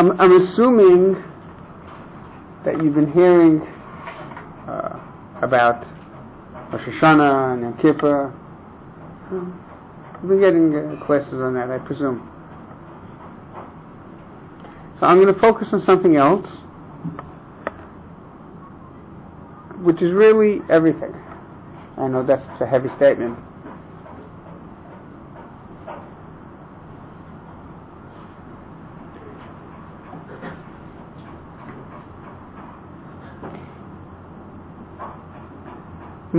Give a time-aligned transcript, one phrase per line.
[0.00, 1.14] I'm, I'm assuming
[2.64, 3.60] that you've been hearing
[4.66, 4.98] uh,
[5.42, 5.84] about
[6.72, 8.32] Rosh Hashanah and Yom Kippur.
[9.32, 12.30] You've been getting uh, questions on that, I presume.
[15.00, 16.48] So I'm going to focus on something else,
[19.82, 21.12] which is really everything.
[21.96, 23.36] I know that's a heavy statement.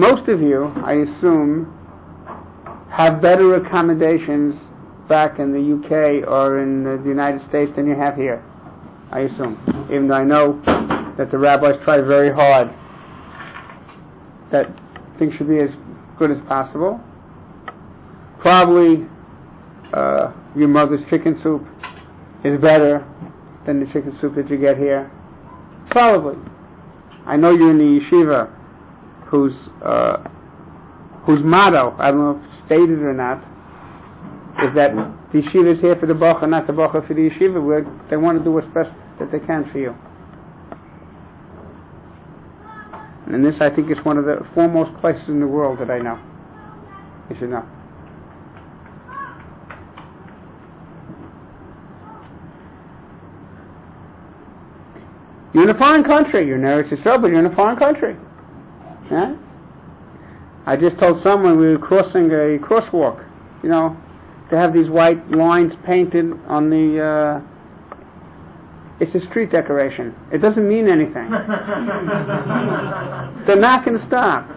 [0.02, 1.72] Most of you, I assume,
[2.90, 4.56] have better accommodations
[5.08, 8.44] back in the UK or in the United States than you have here.
[9.12, 9.60] I assume.
[9.92, 10.60] Even though I know
[11.18, 12.76] that the rabbis try very hard
[14.52, 14.68] that
[15.20, 15.76] things should be as
[16.18, 17.00] good as possible.
[18.40, 19.06] Probably
[19.94, 21.64] uh, your mother's chicken soup
[22.44, 23.06] is better
[23.68, 25.12] than the chicken soup that you get here.
[25.92, 26.38] Probably.
[27.28, 28.52] I know you're in the yeshiva
[29.32, 30.18] whose uh,
[31.24, 33.38] whose motto, I don't know if it's stated or not,
[34.62, 34.94] is that
[35.32, 38.18] the yeshiva is here for the bacha, not the bacha for the yeshiva, where they
[38.18, 39.96] want to do what's best that they can for you.
[43.28, 46.00] And this, I think, is one of the foremost places in the world that I
[46.00, 46.20] know.
[47.30, 47.66] You should know.
[55.54, 56.46] You're in a foreign country.
[56.46, 58.18] You're in Eretz Yisrael, but you're in a foreign country.
[59.12, 59.36] Yeah?
[60.66, 63.28] I just told someone we were crossing a crosswalk.
[63.64, 63.98] You know,
[64.50, 67.04] to have these white lines painted on the.
[67.04, 67.42] Uh,
[69.00, 70.16] it's a street decoration.
[70.32, 71.30] It doesn't mean anything.
[73.48, 74.48] They're not going to stop.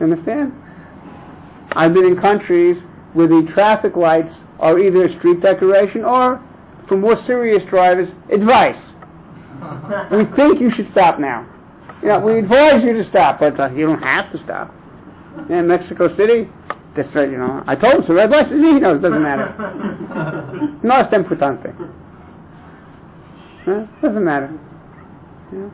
[0.00, 0.54] You understand?
[1.72, 2.78] I've been in countries
[3.12, 6.40] where the traffic lights are either a street decoration or,
[6.88, 8.80] for more serious drivers, advice.
[10.10, 11.46] we think you should stop now.
[12.02, 14.74] You know, we advise you to stop, but uh, you don't have to stop.
[15.48, 16.48] In Mexico City,
[16.96, 17.62] that's right, you know.
[17.66, 18.50] I told him to red lights.
[18.50, 19.54] He knows, doesn't matter.
[20.82, 21.72] no es importante.
[23.64, 23.86] Huh?
[24.02, 24.52] Doesn't matter.
[25.52, 25.70] Yeah.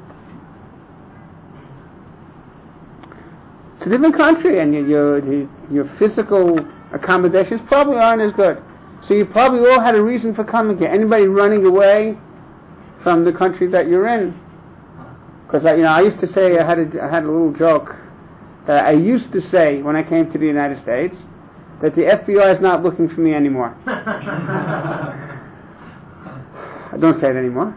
[3.77, 6.59] It's a different country, and your, your your physical
[6.93, 8.63] accommodations probably aren't as good.
[9.07, 10.89] So you probably all had a reason for coming here.
[10.89, 12.19] Anybody running away
[13.03, 14.39] from the country that you're in
[15.49, 17.97] because you know, I used to say I had a, I had a little joke
[18.67, 21.17] that I used to say when I came to the United States
[21.81, 23.75] that the FBI is not looking for me anymore.
[26.93, 27.75] I don't say it anymore.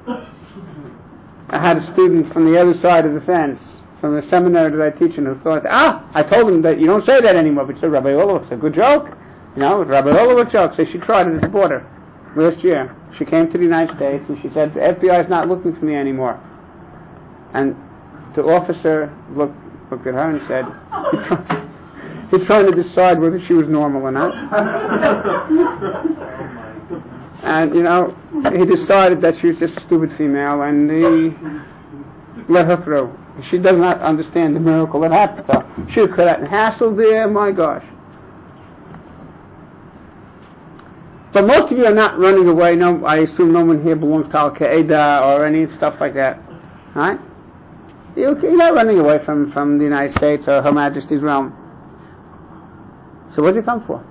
[1.47, 4.81] I had a student from the other side of the fence, from the seminary that
[4.81, 7.65] I teach in, who thought, ah, I told him that you don't say that anymore,
[7.65, 9.15] but he said, Rabbi Olovich, a good joke.
[9.55, 10.73] You know, Rabbi Olovich joke.
[10.75, 11.87] So she tried it at the border
[12.35, 12.93] last year.
[13.17, 15.85] She came to the United States and she said, the FBI is not looking for
[15.85, 16.37] me anymore.
[17.53, 17.75] And
[18.35, 19.55] the officer looked,
[19.91, 20.63] looked at her and said,
[22.31, 24.33] he's trying to decide whether she was normal or not.
[27.43, 28.15] and, you know,
[28.57, 31.31] he decided that she was just a stupid female and he
[32.51, 33.13] let her through.
[33.49, 35.65] She does not understand the miracle that happened to her.
[35.89, 37.85] She could have hassled there, my gosh.
[41.33, 42.75] But most of you are not running away.
[42.75, 46.39] No, I assume no one here belongs to Al Qaeda or any stuff like that.
[46.93, 47.19] Right?
[48.15, 51.55] You're not running away from, from the United States or Her Majesty's realm.
[53.33, 54.03] So what did you come for?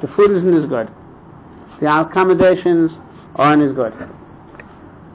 [0.00, 0.88] The food isn't as good.
[1.80, 2.96] The accommodations
[3.36, 3.92] aren't as good.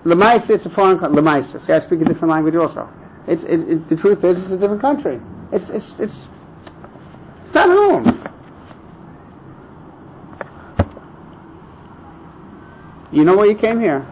[0.05, 1.21] Lemaisa, it's a foreign country.
[1.21, 1.65] Lemaisa.
[1.65, 2.89] See, I speak a different language also.
[3.27, 5.19] It's, it's, it, the truth is, it's a different country.
[5.51, 6.27] It's, it's, it's,
[7.43, 8.23] it's not home.
[13.11, 14.07] You know why you came here?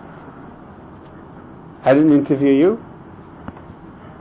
[1.84, 2.84] I didn't interview you.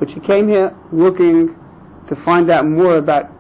[0.05, 1.57] But she came here looking
[2.09, 3.31] to find out more about,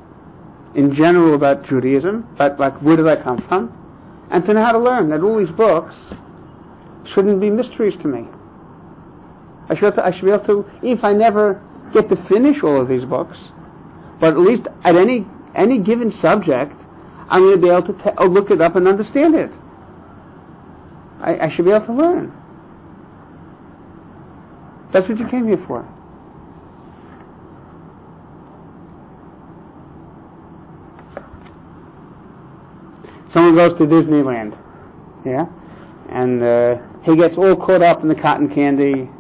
[0.74, 3.70] in general, about Judaism, about like where did I come from,
[4.30, 5.94] and to know how to learn that all these books
[7.04, 8.26] shouldn't be mysteries to me.
[9.68, 11.62] I should, to, I should be able to, if I never
[11.92, 13.50] get to finish all of these books,
[14.18, 16.72] but at least at any any given subject,
[17.28, 19.50] I'm going to be able to te- oh, look it up and understand it.
[21.20, 22.32] I, I should be able to learn.
[24.94, 25.86] That's what you came here for.
[33.34, 34.56] Someone goes to Disneyland,
[35.26, 35.46] yeah,
[36.08, 39.10] and uh, he gets all caught up in the cotton candy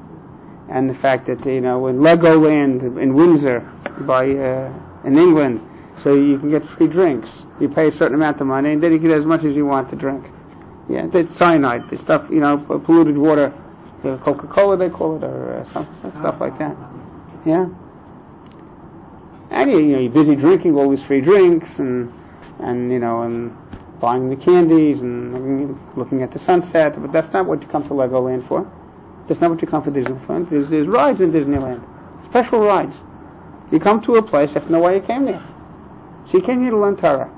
[0.70, 3.60] and the fact that you know in Legoland in Windsor
[4.06, 4.72] by uh,
[5.04, 5.60] in England,
[6.02, 7.42] so you can get free drinks.
[7.60, 9.66] You pay a certain amount of money, and then you get as much as you
[9.66, 10.24] want to drink.
[10.88, 13.52] Yeah, that's cyanide, the stuff you know, polluted water,
[14.02, 16.76] Coca-Cola they call it, or uh, some stuff like that.
[17.46, 17.66] Yeah.
[19.50, 22.12] And you, you know, you're busy drinking all these free drinks, and
[22.60, 23.56] and you know, and
[24.04, 26.92] buying the candies and looking, at the sunset.
[27.00, 28.70] But that's not what you come to Legoland for.
[29.26, 30.50] That's not what you come for Disneyland.
[30.50, 31.80] There's, there's rides in Disneyland,
[32.28, 32.94] special rides.
[33.72, 35.42] You come to a place, to know why you came there.
[36.26, 37.32] So you came here to learn Torah.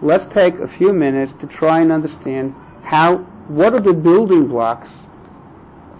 [0.00, 2.54] Let's take a few minutes to try and understand
[2.84, 3.16] how,
[3.48, 4.90] what are the building blocks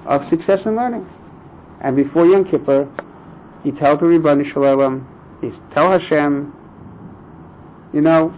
[0.06, 1.04] of success in learning.
[1.80, 2.88] And before Yom Kippur,
[3.64, 5.04] you tell the Ribbono Shel Olam,
[5.42, 6.54] you tell Hashem,
[7.92, 8.32] you know,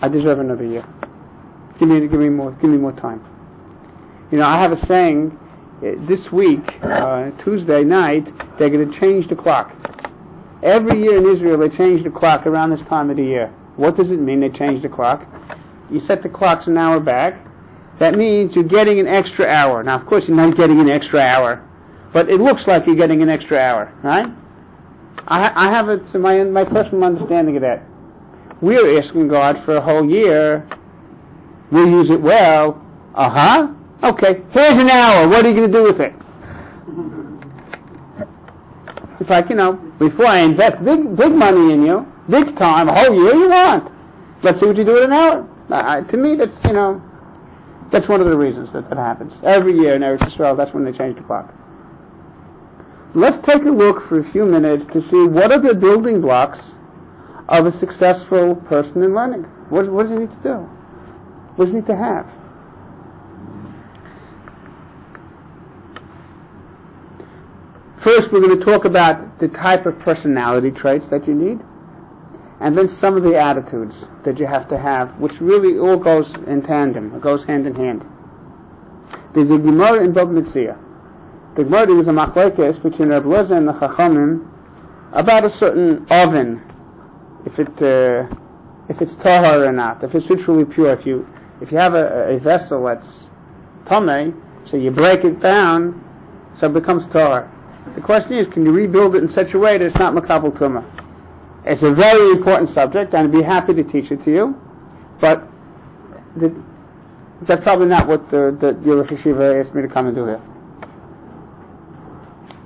[0.00, 0.84] I deserve another year.
[1.78, 3.24] Give me, give me more, give me more time.
[4.30, 5.36] You know, I have a saying.
[5.80, 9.74] Uh, this week, uh, Tuesday night, they're going to change the clock.
[10.62, 13.48] Every year in Israel, they change the clock around this time of the year.
[13.76, 14.40] What does it mean?
[14.40, 15.26] They change the clock.
[15.90, 17.46] You set the clocks an hour back.
[17.98, 19.82] That means you're getting an extra hour.
[19.82, 21.66] Now, of course, you're not getting an extra hour,
[22.12, 24.26] but it looks like you're getting an extra hour, right?
[25.26, 27.82] I, I have a, my my personal understanding of that.
[28.62, 30.68] We're asking God for a whole year.
[31.72, 32.84] We'll use it well.
[33.14, 33.74] Uh huh.
[34.12, 35.28] Okay, here's an hour.
[35.28, 36.14] What are you going to do with it?
[39.20, 42.94] It's like, you know, before I invest big, big money in you, big time, a
[42.94, 43.92] whole year you want.
[44.42, 45.46] Let's see what you do with an hour.
[45.68, 47.02] Uh, to me, that's, you know,
[47.92, 49.32] that's one of the reasons that that happens.
[49.44, 51.52] Every year in Eretz Israel, that's when they change the clock.
[53.14, 56.60] Let's take a look for a few minutes to see what are the building blocks
[57.50, 59.42] of a successful person in learning.
[59.68, 60.54] What, what does he need to do?
[61.56, 62.26] What does he need to have?
[68.02, 71.58] First, we're going to talk about the type of personality traits that you need,
[72.60, 76.32] and then some of the attitudes that you have to have, which really all goes
[76.46, 78.04] in tandem, it goes hand in hand.
[79.34, 80.78] There's a Gemara in Bava Metzia.
[81.56, 84.48] The Gemara is a machlekes between Lezer and the Chachamim
[85.12, 86.62] about a certain oven,
[87.46, 88.26] if it uh,
[88.88, 90.92] if it's tahar or not, if it's ritually pure.
[90.92, 91.26] If you
[91.60, 93.26] if you have a, a vessel that's
[93.86, 94.34] tamei,
[94.68, 96.04] so you break it down,
[96.58, 97.50] so it becomes tahar.
[97.94, 100.56] The question is, can you rebuild it in such a way that it's not makabel
[100.56, 100.84] tumah?
[101.64, 104.56] It's a very important subject, and I'd be happy to teach it to you,
[105.20, 105.46] but
[106.36, 106.54] the,
[107.46, 110.42] that's probably not what the, the, asked me to come and do here.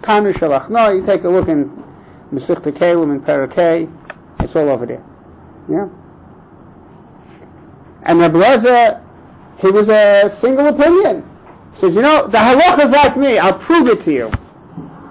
[0.02, 0.68] Kanu Shalach.
[0.68, 1.70] No, you take a look in
[2.32, 3.90] Masechta Kelim and Parakeh,
[4.44, 5.04] it's all over there.
[5.68, 5.88] Yeah?
[8.06, 9.02] And Rabbi Lezer,
[9.58, 11.28] he was a single opinion.
[11.72, 14.30] He says, you know, the halacha is like me, I'll prove it to you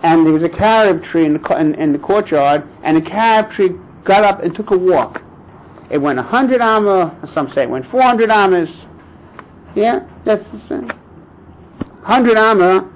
[0.03, 3.49] and there was a carob tree in the, in, in the courtyard, and the carob
[3.51, 3.69] tree
[4.03, 5.21] got up and took a walk.
[5.89, 8.85] It went 100 amma, some say it went 400 ammas.
[9.75, 10.87] Yeah, that's the same.
[12.03, 12.91] 100 amma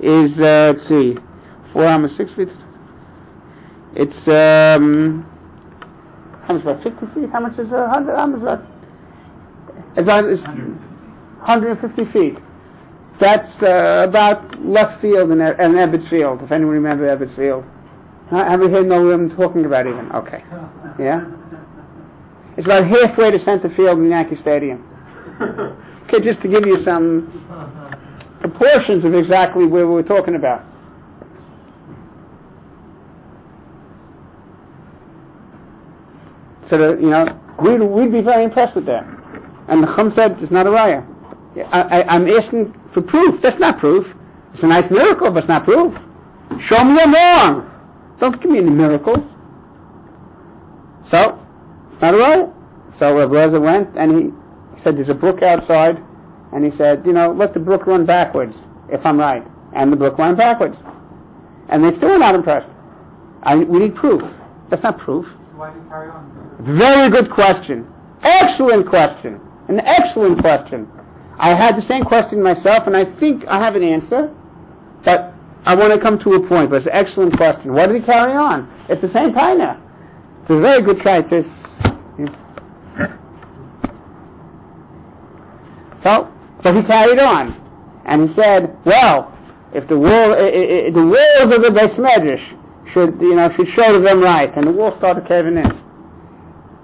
[0.00, 1.16] is, uh, let's see,
[1.72, 2.48] 4 amma, 6 feet.
[3.94, 5.26] It's, um,
[6.60, 7.30] how much, about 50 feet?
[7.32, 8.36] How much is a 100 amma?
[8.38, 8.60] About,
[9.96, 12.38] it's, about, it's 150 feet.
[13.20, 17.64] That's uh, about left field in, in Ebbets Field, if anyone remembers Ebbets Field.
[18.30, 20.10] Have you heard no I'm talking about even?
[20.12, 20.42] Okay.
[20.98, 21.26] Yeah?
[22.56, 24.88] It's about halfway to center field in Yankee Stadium.
[26.12, 27.30] Okay, just to give you some
[28.40, 30.62] proportions of exactly where we're talking about.
[36.72, 37.26] So that, uh, you know,
[37.60, 39.04] we'd, we'd be very impressed with that.
[39.68, 41.04] And the Chum said, it's not a raya.
[41.70, 43.42] I, I, I'm asking for proof.
[43.42, 44.06] That's not proof.
[44.54, 45.92] It's a nice miracle, but it's not proof.
[46.58, 47.68] Show me I'm wrong.
[48.20, 49.18] Don't give me any miracles.
[51.04, 51.38] So,
[52.00, 52.48] not right.
[52.98, 54.32] So uh, Rabbi Lezer went and
[54.74, 56.02] he, said, there's a brook outside.
[56.54, 58.56] And he said, you know, let the brook run backwards,
[58.88, 59.46] if I'm right.
[59.74, 60.78] And the brook ran backwards.
[61.68, 62.70] And they still were not impressed.
[63.42, 64.22] I, we need proof.
[64.70, 65.26] That's not proof.
[65.26, 66.41] So why you carry on?
[66.64, 67.86] Very good question.
[68.22, 69.40] Excellent question.
[69.68, 70.88] An excellent question.
[71.38, 74.32] I had the same question myself, and I think I have an answer,
[75.04, 76.70] but I want to come to a point.
[76.70, 77.72] But it's an excellent question.
[77.72, 78.70] What did he carry on?
[78.88, 79.80] It's the same taina.
[80.42, 81.22] It's a very good guy.
[86.02, 87.54] So, so he carried on,
[88.04, 89.36] and he said, "Well,
[89.72, 92.44] if the wall, the walls of the Beis Medrash
[92.92, 95.91] should, you know, should show them right," and the wall started caving in.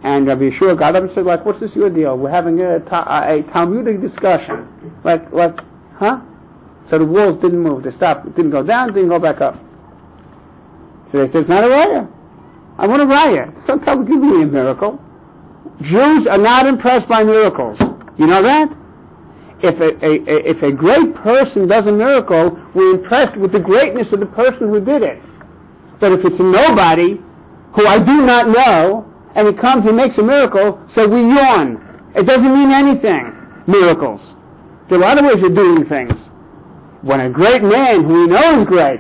[0.08, 2.16] And Rabbi Yeshua got up and said, like, what's this your deal?
[2.16, 4.66] We're having a, ta- a Talmudic discussion.
[5.04, 5.54] Like, like,
[5.96, 6.22] huh?
[6.88, 7.82] So the walls didn't move.
[7.82, 8.26] They stopped.
[8.26, 9.60] It didn't go down, didn't go back up.
[11.12, 12.10] So they said, it's not a raya.
[12.78, 13.52] I want a raya.
[13.84, 14.98] Tell give me a miracle.
[15.82, 17.76] Jews are not impressed by miracles.
[18.16, 18.72] You know that?
[19.60, 24.10] If a, a, if a great person does a miracle, we're impressed with the greatness
[24.14, 25.20] of the person who did it.
[26.00, 27.20] But if it's a nobody,
[27.76, 29.07] who I do not know,
[29.38, 31.78] and he comes and makes a miracle, so we yawn.
[32.16, 33.30] It doesn't mean anything.
[33.68, 34.21] Miracles.
[34.90, 36.18] There are a lot of ways of doing things.
[37.02, 38.99] When a great man who we know is great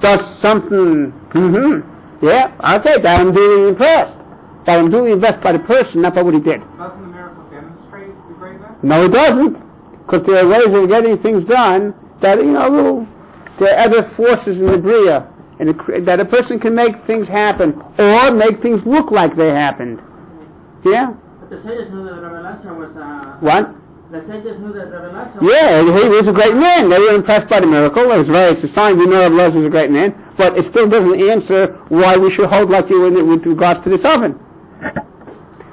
[0.00, 4.18] does something, mm-hmm, yeah, okay, that I'm duly impressed.
[4.66, 6.58] That I'm duly impressed by the person, not by what he did.
[6.58, 8.72] Doesn't the miracle demonstrate the greatness?
[8.82, 9.54] No, it doesn't.
[10.02, 13.06] Because there are ways of getting things done that, you know,
[13.60, 17.26] there are other forces in the Bria and a, that a person can make things
[17.28, 20.00] happen or make things look like they happened.
[20.84, 21.14] Yeah?
[21.40, 23.74] But the sages knew that Rabbi was uh, What?
[24.10, 26.88] the sages knew that Rabbi Yeah, he was a great man.
[26.88, 28.06] They were impressed by the miracle.
[28.12, 30.56] It was very, it's a sign we know of Rabbi was a great man, but
[30.56, 34.04] it still doesn't answer why we should hold like you in, with regards to this
[34.04, 34.38] oven.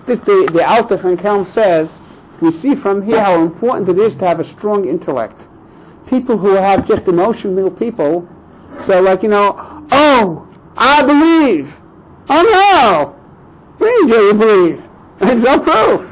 [0.07, 1.89] This, the, the Alter von Kelm says,
[2.41, 5.39] we see from here how important it is to have a strong intellect.
[6.09, 8.27] People who have just emotional people,
[8.85, 9.53] so like, you know,
[9.91, 11.73] oh, I believe.
[12.29, 13.19] Oh no!
[13.77, 14.83] Where do you believe?
[15.19, 16.09] There's no proof.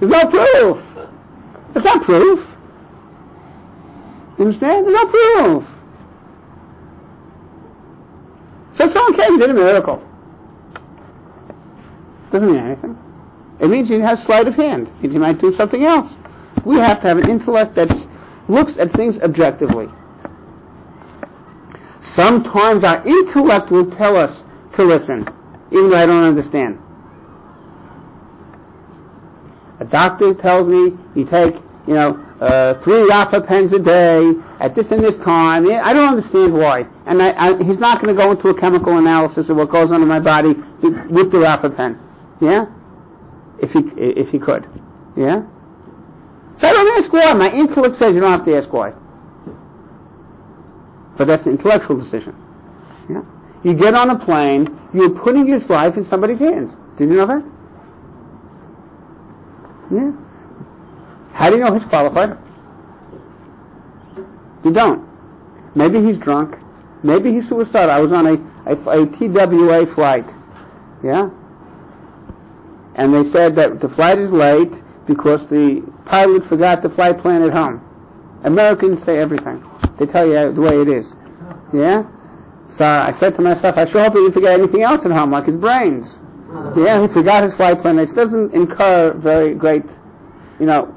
[0.00, 0.78] There's no proof.
[1.72, 2.40] There's no proof.
[4.38, 4.86] You understand?
[4.86, 5.64] There's no proof.
[8.74, 10.02] So someone came and did a miracle.
[12.30, 12.96] Doesn't mean anything.
[13.60, 14.86] It means he has sleight of hand.
[14.86, 16.14] It means he might do something else.
[16.64, 17.90] We have to have an intellect that
[18.48, 19.88] looks at things objectively.
[22.14, 24.42] Sometimes our intellect will tell us
[24.76, 25.26] to listen,
[25.70, 26.78] even though I don't understand.
[29.80, 31.54] A doctor tells me you take,
[31.86, 35.66] you know, uh, three Rafa pens a day at this and this time.
[35.66, 36.86] I don't understand why.
[37.06, 39.90] And I, I, he's not going to go into a chemical analysis of what goes
[39.90, 41.98] on in my body with the Rafa pen.
[42.40, 42.66] Yeah?
[43.60, 44.68] If he, if he could.
[45.16, 45.42] Yeah?
[46.60, 47.34] So I don't ask why.
[47.34, 48.92] My intellect says you don't have to ask why.
[51.18, 52.34] But that's an intellectual decision.
[53.10, 53.22] Yeah?
[53.64, 56.72] You get on a plane, you're putting your life in somebody's hands.
[56.96, 57.44] Did you know that?
[59.90, 60.12] Yeah.
[61.32, 62.38] How do you know he's qualified?
[64.64, 65.08] You don't.
[65.74, 66.56] Maybe he's drunk.
[67.02, 67.90] Maybe he's suicidal.
[67.90, 68.34] I was on a,
[68.66, 70.26] a, a TWA flight.
[71.02, 71.30] Yeah?
[72.96, 74.72] And they said that the flight is late
[75.06, 77.80] because the pilot forgot the flight plan at home.
[78.44, 79.64] Americans say everything.
[79.98, 81.12] They tell you the way it is.
[81.72, 82.04] Yeah?
[82.76, 85.30] So I said to myself, I sure hope he didn't forget anything else at home,
[85.30, 86.16] like his brains.
[86.76, 87.98] Yeah, he forgot his flight plan.
[87.98, 89.84] It doesn't incur very great,
[90.60, 90.94] you know,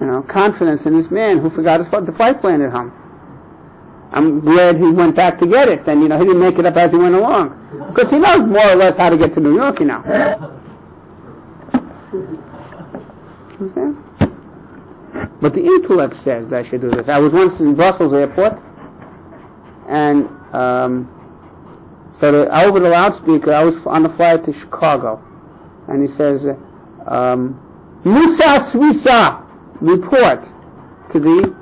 [0.00, 2.92] you know, confidence in this man who forgot his the flight plan at home.
[4.12, 5.84] I'm glad he went back to get it.
[5.84, 7.50] Then you know he didn't make it up as he went along,
[7.92, 9.80] because he knows more or less how to get to New York.
[9.80, 10.02] You know.
[15.40, 17.08] But the intellect says that I should do this.
[17.08, 18.54] I was once in Brussels airport,
[19.88, 21.08] and um,
[22.18, 25.22] so the, over the loudspeaker, I was on the flight to Chicago,
[25.86, 26.46] and he says,
[27.06, 27.60] um,
[28.04, 29.44] Musa Swisa,
[29.80, 30.42] report
[31.12, 31.54] to the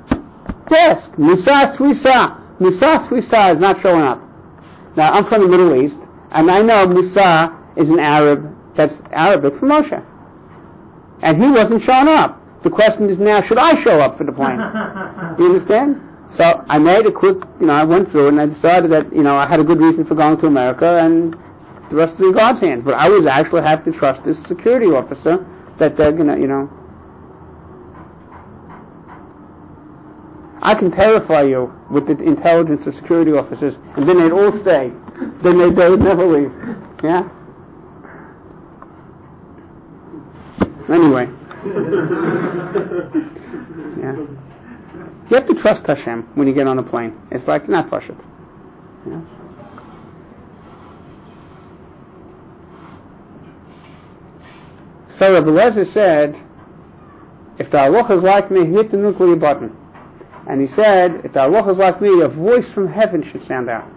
[0.69, 1.17] desk.
[1.17, 2.59] Musa Swisa.
[2.59, 4.21] Musa Swisa is not showing up.
[4.95, 5.99] Now, I'm from the Middle East,
[6.31, 10.03] and I know Musa is an Arab that's Arabic for Moshe.
[11.21, 12.41] And he wasn't showing up.
[12.67, 14.59] The question is now, should I show up for the plane?
[15.39, 16.03] you understand?
[16.35, 19.23] So I made a quick, you know, I went through and I decided that, you
[19.23, 21.33] know, I had a good reason for going to America and
[21.89, 22.83] the rest is in God's hands.
[22.83, 25.47] But I would actually have to trust this security officer
[25.79, 26.69] that they're gonna, you know.
[30.61, 34.91] I can terrify you with the intelligence of security officers and then they'd all stay.
[35.41, 36.51] Then they, they would never leave.
[37.01, 37.29] Yeah?
[40.91, 41.36] Anyway.
[43.99, 44.15] yeah.
[45.29, 47.19] You have to trust Hashem when you get on a plane.
[47.31, 48.15] It's like not push it.
[49.07, 49.21] Yeah.
[55.17, 56.35] So Rabbi Lezer said,
[57.57, 59.75] if the halacha is like me, hit the nuclear button.
[60.47, 63.67] And he said, if the halacha is like me, a voice from heaven should sound
[63.69, 63.89] out.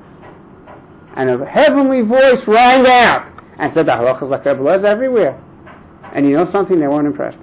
[1.14, 5.38] And a heavenly voice rang out and said, the halacha is like Rabbi Lezer everywhere.
[6.14, 6.80] And you know something?
[6.80, 7.38] They weren't impressed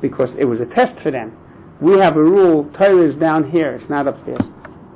[0.00, 1.36] because it was a test for them.
[1.80, 4.42] We have a rule, Torah is down here, it's not upstairs.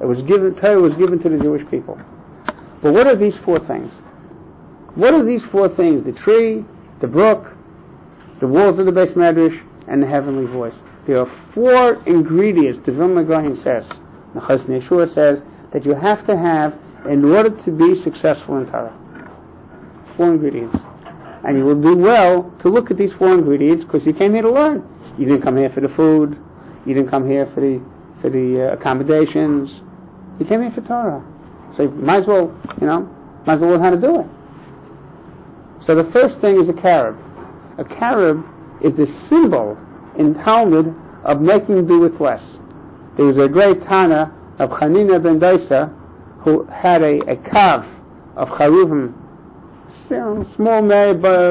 [0.00, 2.00] It was given, Torah was given to the Jewish people.
[2.82, 3.92] But what are these four things?
[4.94, 6.04] What are these four things?
[6.04, 6.64] The tree,
[7.00, 7.54] the brook,
[8.40, 10.76] the walls of the Beis Medrash, and the heavenly voice.
[11.06, 13.88] There are four ingredients, the Vilna Gaon says,
[14.34, 15.42] the Chazon Yeshua says,
[15.72, 16.74] that you have to have
[17.08, 18.96] in order to be successful in Torah.
[20.16, 20.78] Four ingredients.
[21.44, 24.42] And you will do well to look at these four ingredients because you came here
[24.42, 24.86] to learn.
[25.18, 26.38] You didn't come here for the food.
[26.86, 27.82] You didn't come here for the
[28.20, 29.80] for the uh, accommodations.
[30.38, 31.24] You came here for Torah.
[31.76, 33.08] So you might as well, you know,
[33.46, 34.26] might as well learn how to do it.
[35.82, 37.18] So the first thing is a carob.
[37.78, 38.44] A carob
[38.82, 39.78] is the symbol
[40.18, 42.58] in Talmud of making do with less.
[43.16, 45.94] There was a great Tana of Chanina ben Dosa
[46.40, 47.86] who had a, a kav
[48.36, 49.14] of charuvim,
[50.54, 50.82] small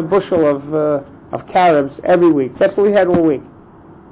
[0.04, 2.54] bushel of uh, of carobs every week.
[2.58, 3.42] That's what we had all week.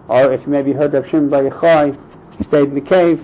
[0.07, 3.21] Or if you maybe heard of Shimon Bar Yochai, he stayed in the cave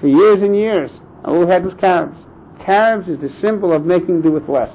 [0.00, 1.00] for years and years.
[1.24, 2.18] All we had was carobs.
[2.60, 4.72] Carobs is the symbol of making do with less.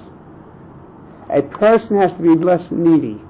[1.29, 3.21] A person has to be less needy.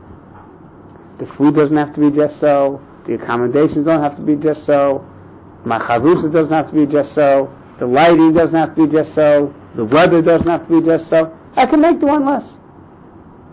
[1.20, 2.82] The food doesn't have to be just so.
[3.06, 5.06] The accommodations don't have to be just so.
[5.66, 7.56] My chavrusa doesn't have to be just so.
[7.80, 9.54] The lighting doesn't have to be just so.
[9.76, 11.38] The weather doesn't have to be just so.
[11.56, 12.56] I can make the one less.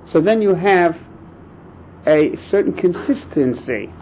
[0.07, 0.97] So then you have
[2.09, 3.93] a certain consistency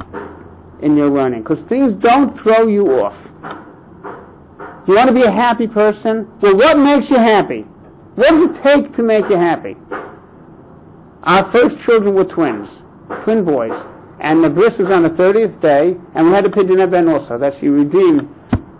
[0.81, 3.17] in your learning because things don't throw you off.
[4.87, 6.31] You want to be a happy person?
[6.41, 7.63] Well, what makes you happy?
[8.15, 9.77] What does it take to make you happy?
[11.25, 12.71] Our first children were twins,
[13.25, 13.75] twin boys,
[14.21, 17.09] and the bris was on the 30th day, and we had a pigeon pidyon ben
[17.09, 17.37] also.
[17.37, 18.29] That's he redeemed,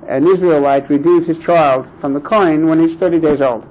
[0.09, 3.67] an Israelite redeemed his child from the kohen when he's 30 days old.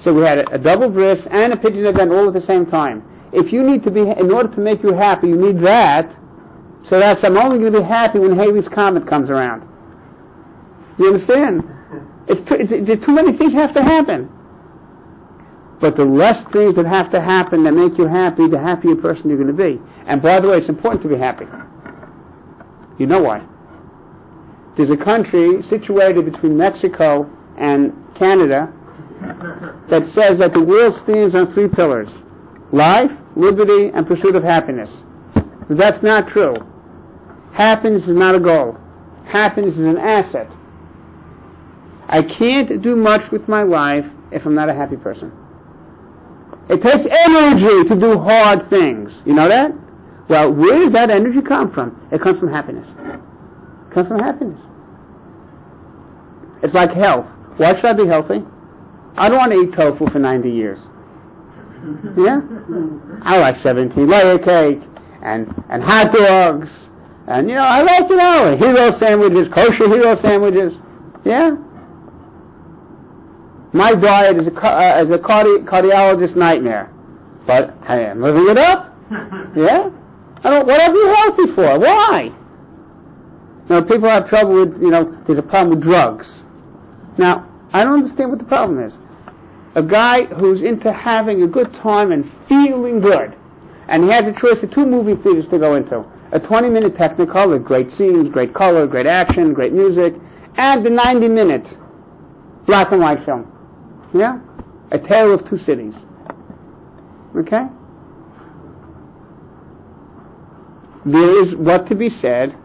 [0.00, 2.64] So we had a, a double bris and a pidyon ben all at the same
[2.64, 3.04] time.
[3.32, 6.14] If you need to be, in order to make you happy, you need that.
[6.88, 9.66] So that's, I'm only going to be happy when Halley's Comet comes around.
[10.98, 11.64] You understand?
[12.28, 14.30] It's too, it's, it's, too many things have to happen.
[15.80, 19.28] But the less things that have to happen that make you happy, the happier person
[19.28, 19.80] you're going to be.
[20.06, 21.44] And by the way, it's important to be happy.
[22.98, 23.46] You know why?
[24.76, 28.72] There's a country situated between Mexico and Canada
[29.88, 32.08] that says that the world stands on three pillars.
[32.72, 34.94] Life, liberty, and pursuit of happiness.
[35.34, 36.56] But that's not true.
[37.52, 38.76] Happiness is not a goal.
[39.24, 40.50] Happiness is an asset.
[42.08, 45.32] I can't do much with my life if I'm not a happy person.
[46.68, 49.12] It takes energy to do hard things.
[49.24, 49.72] You know that?
[50.28, 52.08] Well, where does that energy come from?
[52.10, 52.88] It comes from happiness.
[52.88, 54.60] It comes from happiness.
[56.62, 57.26] It's like health.
[57.56, 58.44] Why should I be healthy?
[59.16, 60.78] I don't want to eat tofu for 90 years.
[62.16, 62.40] Yeah?
[63.22, 64.82] I like 17 layer cake
[65.22, 66.88] and, and hot dogs.
[67.28, 70.74] And, you know, I like, you know, hero sandwiches, kosher hero sandwiches.
[71.24, 71.56] Yeah?
[73.72, 76.90] My diet is a, uh, is a cardi- cardiologist nightmare.
[77.46, 78.94] But I am living it up.
[79.56, 79.90] Yeah?
[80.42, 81.78] I don't, what are you healthy for?
[81.78, 82.30] Why?
[83.68, 86.42] Know, people have trouble with, you know, there's a problem with drugs.
[87.18, 88.96] Now, I don't understand what the problem is.
[89.76, 93.36] A guy who's into having a good time and feeling good,
[93.88, 96.02] and he has a choice of two movie theaters to go into.
[96.32, 100.14] A 20 minute Technicolor, great scenes, great color, great action, great music,
[100.56, 101.68] and the 90 minute
[102.66, 103.52] black and white film.
[104.14, 104.40] Yeah?
[104.92, 105.94] A tale of two cities.
[107.36, 107.66] Okay?
[111.04, 112.56] There is what to be said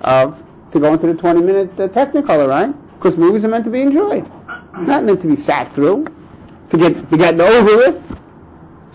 [0.00, 0.36] of
[0.72, 2.74] to go into the 20 minute uh, Technicolor, right?
[2.96, 4.28] Because movies are meant to be enjoyed,
[4.78, 6.06] not meant to be sat through,
[6.72, 8.02] to get to get over with.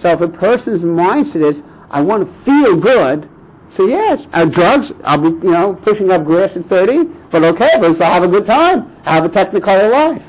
[0.01, 3.29] So if a person's mindset is, I want to feel good,
[3.75, 7.69] so yes, uh, drugs, I'll be, you know, pushing up grass at 30, but okay,
[7.79, 10.21] but I'll have a good time, i have a Technicolor life.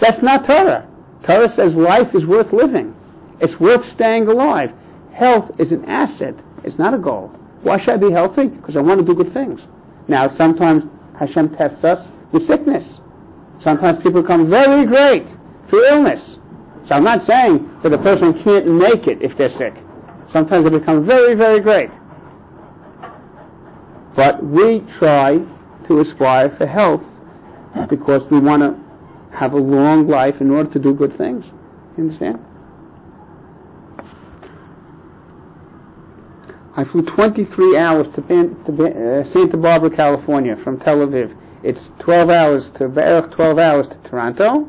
[0.00, 0.88] That's not Torah.
[1.26, 2.94] Torah says life is worth living.
[3.40, 4.72] It's worth staying alive.
[5.12, 6.34] Health is an asset.
[6.64, 7.28] It's not a goal.
[7.62, 8.48] Why should I be healthy?
[8.48, 9.62] Because I want to do good things.
[10.08, 10.84] Now, sometimes
[11.18, 13.00] Hashem tests us with sickness.
[13.60, 15.28] Sometimes people become very great
[15.68, 16.38] through illness.
[16.86, 19.74] So I'm not saying that a person can't make it if they're sick.
[20.28, 21.90] Sometimes they become very, very great.
[24.14, 25.38] But we try
[25.88, 27.02] to aspire for health
[27.90, 31.44] because we want to have a long life in order to do good things.
[31.96, 32.40] You understand?
[36.76, 41.34] I flew 23 hours to, ben, to uh, Santa Barbara, California from Tel Aviv.
[41.66, 44.68] It's 12 hours to, 12 hours to Toronto,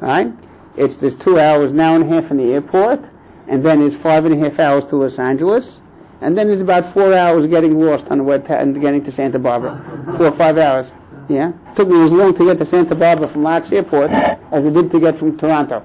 [0.00, 0.28] right?
[0.74, 3.00] It's, there's two hours, now and a half in the airport,
[3.46, 5.80] and then it's five and a half hours to Los Angeles,
[6.22, 9.12] and then there's about four hours getting lost on the way to, and getting to
[9.12, 9.84] Santa Barbara.
[10.16, 10.86] Four or five hours.
[11.28, 11.50] Yeah?
[11.50, 14.72] it Took me as long to get to Santa Barbara from LAX Airport as it
[14.72, 15.84] did to get from Toronto.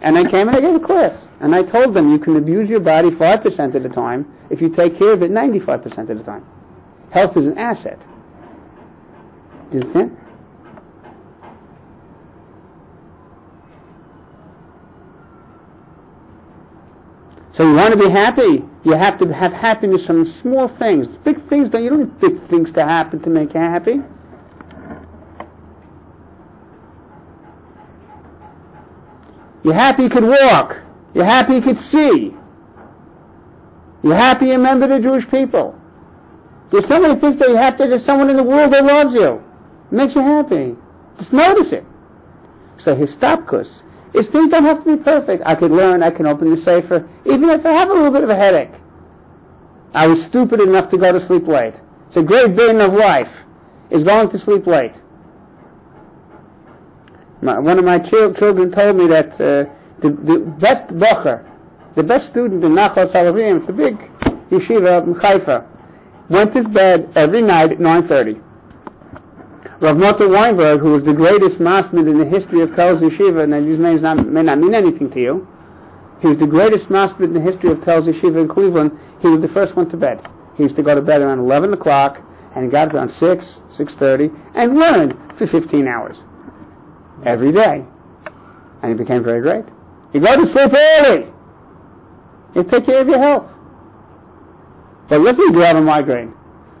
[0.00, 1.28] And I came and I gave a class.
[1.40, 4.70] And I told them you can abuse your body 5% of the time if you
[4.70, 6.46] take care of it 95% of the time.
[7.10, 8.00] Health is an asset.
[9.74, 10.16] You understand?
[17.54, 21.08] So you want to be happy, you have to have happiness from small things.
[21.24, 23.96] Big things, don't, you don't need big things to happen to make you happy.
[29.64, 30.76] You're happy you could walk.
[31.14, 32.32] You're happy you could see.
[34.04, 35.76] You're happy you're member the Jewish people.
[36.70, 39.14] There's so many things that you have to, there's someone in the world that loves
[39.14, 39.43] you.
[39.90, 40.76] Makes you happy.
[41.18, 41.84] Just notice it.
[42.78, 43.82] So histapkus
[44.14, 45.42] is things don't have to be perfect.
[45.44, 48.22] I could learn, I can open the sefer, even if I have a little bit
[48.24, 48.70] of a headache.
[49.92, 51.74] I was stupid enough to go to sleep late.
[52.08, 53.30] It's a great burden of life,
[53.90, 54.92] is going to sleep late.
[57.42, 59.70] My, one of my children told me that uh,
[60.00, 61.48] the, the best bocher,
[61.96, 63.96] the best student in Nachal Salavim, it's a big
[64.50, 65.66] yeshiva in Haifa,
[66.30, 68.43] went to bed every night at 9.30.
[69.84, 73.52] Rav Mota Weinberg, who was the greatest masmid in the history of Telz Yeshiva, and
[73.68, 75.46] these names not, may not mean anything to you,
[76.22, 78.92] he was the greatest masmid in the history of Telz Yeshiva in Cleveland.
[79.20, 80.26] He was the first one to bed.
[80.56, 82.16] He used to go to bed around 11 o'clock,
[82.56, 86.22] and got up around 6, 6.30, and learned for 15 hours
[87.26, 87.84] every day.
[88.82, 89.66] And he became very great.
[90.14, 91.30] You go to sleep early.
[92.54, 93.50] You take care of your health.
[95.10, 96.32] But let's say you have a migraine.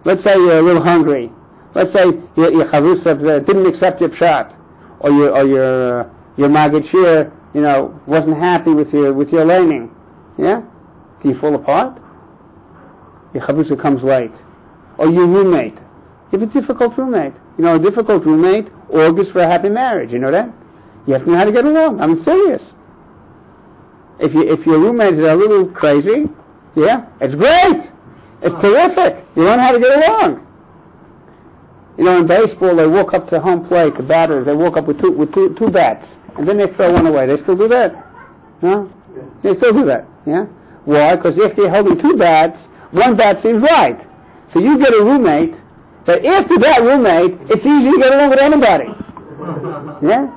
[0.06, 1.30] Let's say you're a little hungry.
[1.74, 2.04] Let's say
[2.36, 4.56] your, uh, didn't accept your pshat,
[5.00, 9.90] or your or your your magachir, you know, wasn't happy with your with your learning.
[10.38, 10.62] Yeah,
[11.22, 12.00] do you fall apart?
[13.32, 14.34] Your chavrusa comes late,
[14.98, 15.74] or your roommate.
[16.30, 17.34] You have a difficult roommate.
[17.58, 20.12] You know, a difficult roommate augurs for a happy marriage.
[20.12, 20.52] You know that?
[21.06, 22.00] You have to know how to get along.
[22.00, 22.62] I'm serious.
[24.20, 26.26] If you if your roommate is a little crazy,
[26.76, 27.90] yeah, it's great.
[28.42, 29.24] It's terrific.
[29.34, 30.46] You learn how to get along.
[31.96, 34.86] You know, in baseball, they walk up to home plate, the batters, they walk up
[34.86, 37.26] with two, with two, two bats, and then they throw one away.
[37.26, 37.94] They still do that?
[38.62, 38.90] No?
[39.42, 40.46] They still do that, yeah?
[40.84, 41.14] Why?
[41.16, 44.00] Because if they're holding two bats, one bat seems right.
[44.50, 45.54] So you get a roommate,
[46.04, 48.90] but after that roommate, it's easy to get along with anybody.
[50.02, 50.28] Yeah?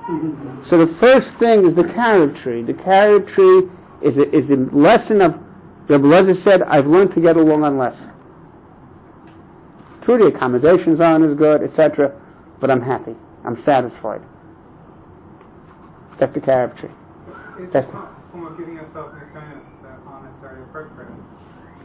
[0.65, 2.61] So the first thing is the carob tree.
[2.63, 3.69] The carob tree
[4.01, 5.33] is a, is a lesson of,
[5.89, 7.95] Rabbi Lezer said, I've learned to get along on less.
[10.07, 12.15] True, the accommodations aren't as good, etc.,
[12.61, 13.13] but I'm happy.
[13.43, 14.21] I'm satisfied.
[16.17, 16.87] That's the carob tree.
[17.59, 21.11] Is That's the form of giving yourself uh, not necessarily appropriate?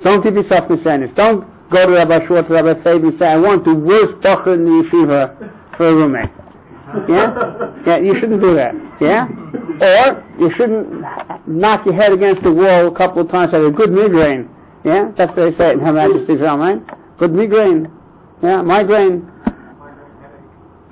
[0.04, 1.12] Don't give yourself nisanis.
[1.16, 4.66] Don't go to Rabbi Schwartz, Rabbi Fabe and say, I want the worst bacher in
[4.66, 6.30] the yeshiva for a roommate.
[7.08, 7.82] Yeah?
[7.84, 8.74] Yeah, you shouldn't do that.
[9.00, 9.26] Yeah?
[9.26, 11.02] Or you shouldn't
[11.48, 14.48] knock your head against the wall a couple of times, have a good migraine.
[14.84, 15.10] Yeah?
[15.16, 17.18] That's what they say in Her Majesty's realm, right?
[17.18, 17.90] Good migraine.
[18.42, 19.30] Yeah, migraine.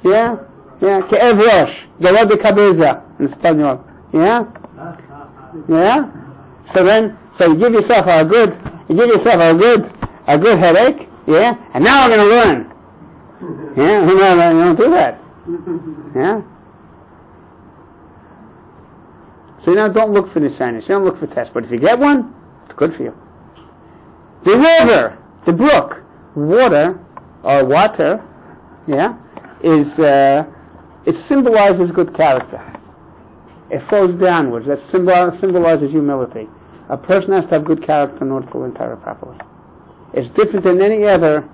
[0.03, 0.37] Yeah?
[0.81, 1.77] Yeah, Ke'ev Rosh.
[2.01, 3.81] Dolor de cabeza in Spanish.
[4.13, 4.45] Yeah?
[5.69, 6.11] Yeah?
[6.73, 8.55] So then, so you give yourself a good,
[8.89, 9.93] you give yourself a good,
[10.27, 11.55] a good headache, yeah?
[11.75, 12.71] And now I'm going to learn.
[13.77, 14.01] Yeah?
[14.09, 15.21] You know, you don't do that.
[16.15, 16.43] Yeah?
[19.65, 20.83] So know, don't look for nisanis.
[20.83, 21.53] You don't look for tests.
[21.53, 22.35] But if you get one,
[22.65, 23.15] it's good for you.
[24.45, 26.03] The river, the brook,
[26.35, 26.99] water,
[27.43, 28.25] or water,
[28.87, 29.19] yeah,
[29.63, 30.45] is, uh,
[31.07, 32.61] it symbolizes good character.
[33.71, 34.67] It flows downwards.
[34.67, 36.49] That symbol, symbolizes humility.
[36.89, 39.39] A person has to have good character in order to learn Torah properly.
[40.13, 41.49] It's different than any other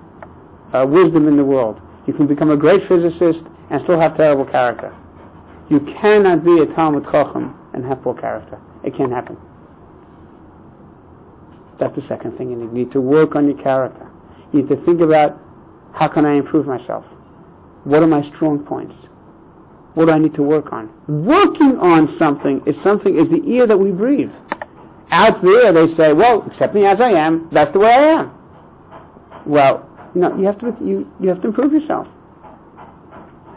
[0.73, 1.81] uh, wisdom in the world.
[2.07, 4.97] You can become a great physicist and still have terrible character.
[5.69, 8.59] You cannot be a Talmud Chacham and have poor character.
[8.83, 9.37] It can't happen.
[11.79, 12.67] That's the second thing you need.
[12.67, 14.09] You need to work on your character.
[14.53, 15.39] You need to think about
[15.97, 17.07] how can I improve myself?
[17.85, 18.95] What are my strong points?
[19.95, 20.93] What do I need to work on?
[21.09, 24.33] Working on something is something is the air that we breathe.
[25.11, 27.49] Out there they say, well, accept me as I am.
[27.51, 28.33] That's the way I am.
[29.47, 32.07] Well, you know, you have to you, you have to improve yourself.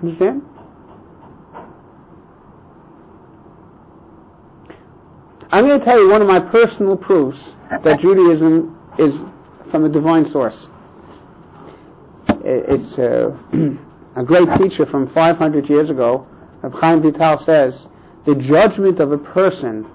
[0.01, 0.41] Understand?
[5.51, 9.15] I'm going to tell you one of my personal proofs that Judaism is
[9.71, 10.67] from a divine source.
[12.49, 13.37] It's uh,
[14.15, 16.27] a great teacher from 500 years ago,
[16.63, 17.87] Reb Chaim Vital says,
[18.25, 19.85] the judgment of a person,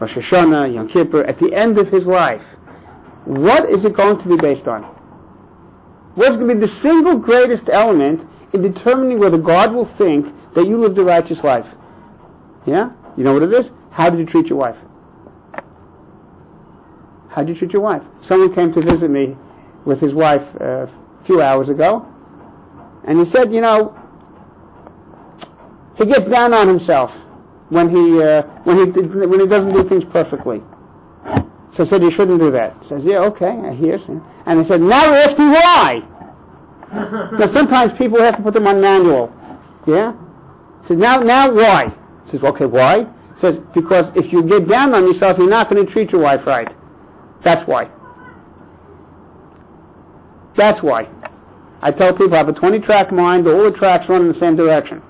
[0.00, 2.42] Rosh Hashanah, Yom Kippur, at the end of his life,
[3.24, 4.82] what is it going to be based on?
[6.16, 10.66] What's going to be the single greatest element in determining whether God will think that
[10.66, 11.66] you lived a righteous life?
[12.66, 12.90] Yeah?
[13.16, 13.70] You know what it is?
[13.92, 14.76] How did you treat your wife?
[17.28, 18.02] How did you treat your wife?
[18.22, 19.36] Someone came to visit me
[19.86, 20.86] with his wife uh,
[21.30, 22.04] few hours ago,
[23.06, 23.94] and he said, you know,
[25.96, 27.10] he gets down on himself
[27.68, 30.60] when he uh, when he when he doesn't do things perfectly.
[31.72, 32.76] So I said, you shouldn't do that.
[32.82, 33.96] He says, yeah, okay, I hear.
[34.46, 36.00] And he said, now ask me why.
[37.38, 39.32] now sometimes people have to put them on manual.
[39.86, 40.12] Yeah?
[40.82, 41.94] He says, now, now why?
[42.24, 43.06] He says, okay, why?
[43.34, 46.22] He says, because if you get down on yourself, you're not going to treat your
[46.22, 46.74] wife right.
[47.44, 47.88] That's why.
[50.60, 51.08] That's why.
[51.80, 54.34] I tell people I have a 20 track mind, all the tracks run in the
[54.34, 55.00] same direction.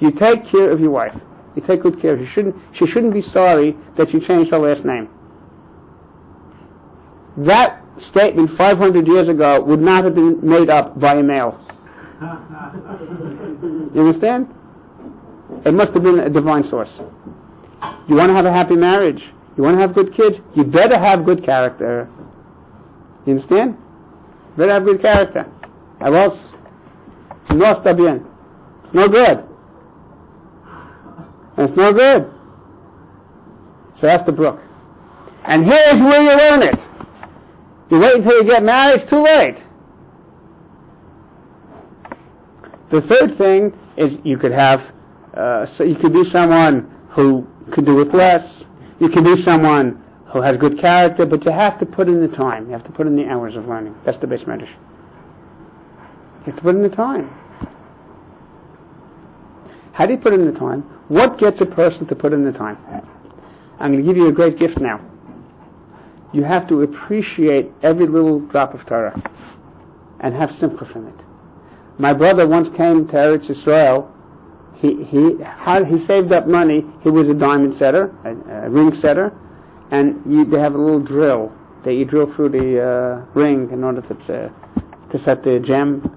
[0.00, 1.14] You take care of your wife.
[1.54, 2.24] You take good care of her.
[2.24, 5.10] She shouldn't, she shouldn't be sorry that you changed her last name.
[7.36, 11.60] That statement 500 years ago would not have been made up by a male.
[13.94, 14.48] You understand?
[15.66, 17.00] It must have been a divine source.
[18.08, 19.30] You want to have a happy marriage?
[19.58, 20.38] You want to have good kids?
[20.54, 22.08] You better have good character.
[23.26, 23.76] You understand?
[24.56, 25.46] Better have good character.
[26.00, 26.52] Or else,
[27.50, 28.24] no está bien.
[28.84, 29.44] It's no good.
[31.58, 32.30] It's no good.
[34.00, 34.60] So that's the brook.
[35.44, 36.80] And here's where you learn it.
[37.90, 39.62] You wait until you get married, it's too late.
[42.90, 44.80] The third thing is you could have,
[45.34, 48.64] uh, so you could be someone who could do with less.
[49.00, 50.03] You can be someone
[50.34, 52.66] who has good character, but you have to put in the time.
[52.66, 53.94] You have to put in the hours of learning.
[54.04, 54.68] That's the Beis Medrash.
[56.40, 57.30] You have to put in the time.
[59.92, 60.82] How do you put in the time?
[61.06, 62.76] What gets a person to put in the time?
[63.78, 65.00] I'm going to give you a great gift now.
[66.32, 69.14] You have to appreciate every little drop of Torah
[70.18, 71.24] and have simcha from it.
[71.96, 74.12] My brother once came to Eretz Israel.
[74.74, 76.84] He he had, he saved up money.
[77.02, 79.32] He was a diamond setter, a, a ring setter,
[79.90, 81.52] and you, they have a little drill
[81.84, 84.48] that you drill through the uh, ring in order to uh,
[85.10, 86.10] to set the gem.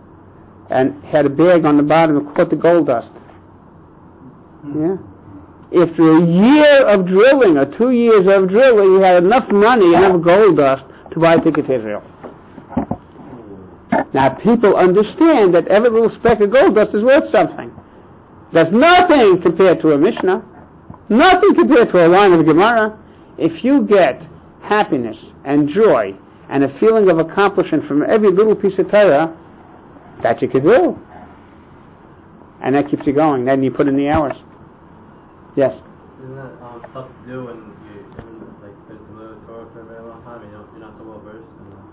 [0.70, 3.14] And had a bag on the bottom that caught the gold dust.
[4.76, 4.98] Yeah.
[5.82, 10.22] After a year of drilling, or two years of drilling, you had enough money, enough
[10.22, 12.04] gold dust to buy a ticket to Israel.
[14.14, 17.72] Now people understand that every little speck of gold dust is worth something.
[18.52, 20.44] That's nothing compared to a Mishnah.
[21.10, 22.98] Nothing compared to a line of Gemara.
[23.38, 24.26] If you get
[24.62, 26.16] happiness and joy
[26.50, 29.36] and a feeling of accomplishment from every little piece of Torah,
[30.24, 30.98] that you can do.
[32.62, 33.46] And that keeps you going.
[33.46, 34.38] Then you put in the hours.
[35.56, 35.74] Yes.
[36.20, 38.02] Isn't that um, tough to do when you
[38.62, 41.04] like been familiar with Torah for a very long time and you you're not so
[41.04, 41.48] well versed?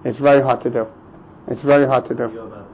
[0.04, 0.86] It's very hard to do.
[1.48, 2.28] It's very hard to do.
[2.28, 2.66] feel about it.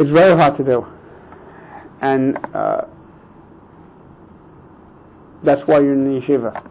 [0.00, 0.86] It's very hard to do.
[2.00, 2.84] And uh,
[5.42, 6.62] that's why you're in the yeshiva.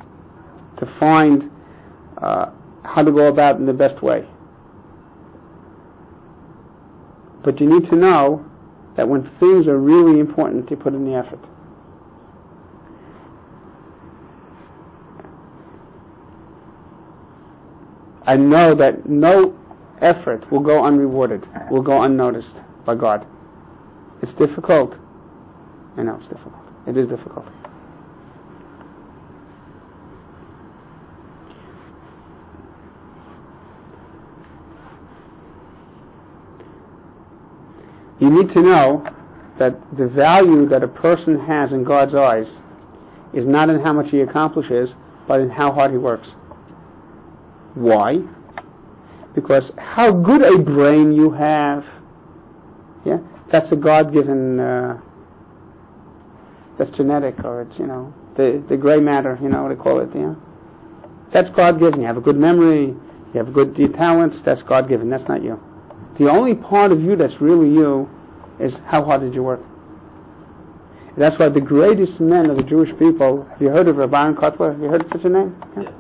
[0.78, 1.50] To find
[2.22, 2.52] uh,
[2.84, 4.28] how to go about in the best way.
[7.44, 8.46] But you need to know
[8.98, 11.40] that when things are really important, you put in the effort.
[18.24, 19.58] I know that no
[20.02, 23.26] effort will go unrewarded, will go unnoticed by God.
[24.22, 24.96] It's difficult.
[25.96, 26.64] I know it's difficult.
[26.88, 27.46] It is difficult.
[38.20, 39.08] You need to know
[39.60, 42.48] that the value that a person has in God's eyes
[43.34, 44.94] is not in how much he accomplishes,
[45.28, 46.32] but in how hard he works.
[47.76, 48.20] Why?
[49.36, 51.86] Because how good a brain you have,
[53.06, 53.18] yeah,
[53.52, 55.00] that's a God-given, uh,
[56.80, 60.00] that's genetic, or it's, you know, the, the gray matter, you know what they call
[60.00, 60.34] it, yeah?
[61.32, 62.02] That's God-given.
[62.02, 65.60] You have a good memory, you have good talents, that's God-given, that's not you.
[66.18, 68.10] The only part of you that's really you
[68.60, 69.62] is how hard did you work.
[71.10, 74.36] And that's why the greatest men of the Jewish people, have you heard of Rabban
[74.36, 74.72] Kotler?
[74.72, 75.56] Have you heard such a name?
[75.76, 75.92] Yeah.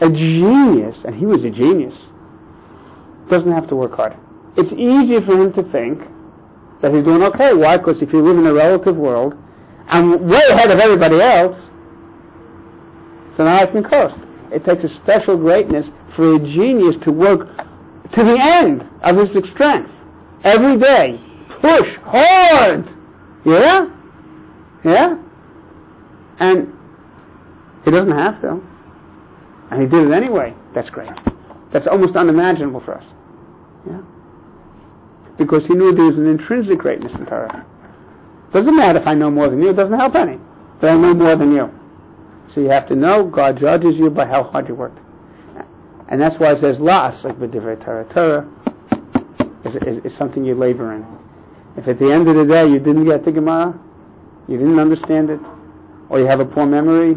[0.00, 1.94] A genius, and he was a genius,
[3.30, 4.16] doesn't have to work hard.
[4.56, 6.00] It's easy for him to think
[6.82, 7.54] that he's doing okay.
[7.54, 7.78] Why?
[7.78, 9.34] Because if you live in a relative world,
[9.86, 11.56] I'm way ahead of everybody else,
[13.36, 14.18] so now I can coast.
[14.52, 17.48] It takes a special greatness for a genius to work
[18.12, 19.90] to the end of his strength
[20.44, 21.18] every day.
[21.60, 22.86] Push hard.
[23.46, 23.88] Yeah?
[24.84, 25.16] Yeah?
[26.38, 26.72] And
[27.84, 28.60] he doesn't have to.
[29.70, 30.54] And he did it anyway.
[30.74, 31.12] That's great.
[31.72, 33.04] That's almost unimaginable for us.
[33.88, 34.02] Yeah?
[35.38, 37.64] Because he knew there was an intrinsic greatness in Torah.
[38.52, 40.38] Doesn't matter if I know more than you, it doesn't help any.
[40.80, 41.70] But I know more than you.
[42.52, 44.92] So you have to know God judges you by how hard you work.
[46.08, 48.04] And that's why it says las, like b'divrei Torah.
[48.12, 48.46] Torah
[49.64, 51.06] is, is, is, something you labor in.
[51.76, 53.78] If at the end of the day you didn't get the Gemara,
[54.46, 55.40] you didn't understand it,
[56.10, 57.16] or you have a poor memory,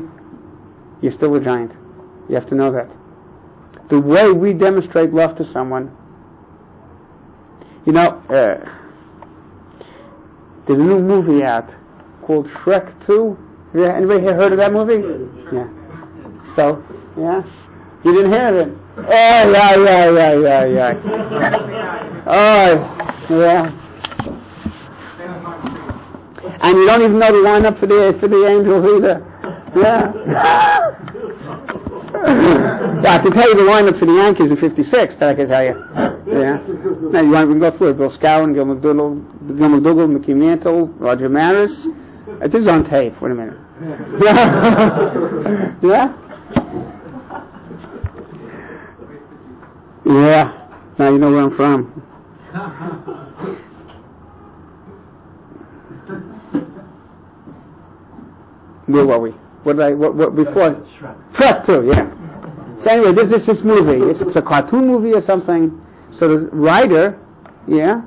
[1.02, 1.74] you're still a giant.
[2.30, 2.89] You have to know that.
[3.89, 5.95] The way we demonstrate love to someone,
[7.86, 8.63] you know, uh,
[10.65, 11.69] there's a new movie out
[12.24, 13.38] called Shrek 2.
[13.75, 15.03] Yeah, anybody here heard of that movie?
[15.51, 15.67] Yeah.
[16.55, 16.81] So,
[17.17, 17.43] yeah?
[18.05, 18.77] You didn't hear of it?
[18.97, 20.93] Oh, yeah, yeah, yeah, yeah, yeah.
[22.25, 22.75] oh,
[23.29, 23.81] yeah.
[26.61, 29.19] And you don't even know the lineup for the for the Angels either.
[29.75, 30.13] Yeah.
[33.03, 35.15] yeah, I can tell you the lineup for the Yankees in '56.
[35.17, 35.75] That I can tell you.
[36.31, 36.63] Yeah.
[37.11, 37.97] Now you want to go through it?
[37.97, 41.88] Bill Skowron, Gil McDougald, Gil McDougald, Mickey Mantle, Roger Maris.
[42.25, 43.21] This is on tape.
[43.21, 43.57] Wait a minute.
[45.83, 46.11] yeah.
[50.05, 50.69] Yeah.
[50.97, 51.85] Now you know where I'm from.
[58.88, 59.29] Where were we?
[59.63, 59.93] What did I?
[59.93, 60.15] What?
[60.15, 60.83] what before?
[61.33, 61.85] Shrek two.
[61.85, 62.09] Yeah.
[62.79, 64.03] So anyway, this is this movie.
[64.03, 65.79] It's, it's a cartoon movie or something.
[66.11, 67.19] So the writer,
[67.67, 68.01] yeah,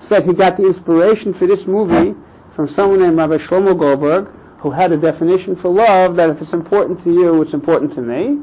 [0.00, 2.14] said he got the inspiration for this movie
[2.58, 4.26] from someone named Rabbi Shlomo Goldberg,
[4.58, 8.02] who had a definition for love that if it's important to you, it's important to
[8.02, 8.42] me.